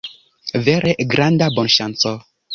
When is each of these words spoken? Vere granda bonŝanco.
Vere 0.67 0.95
granda 1.13 1.51
bonŝanco. 1.61 2.17